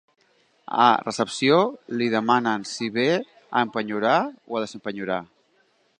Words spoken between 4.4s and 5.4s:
o a desempenyorar.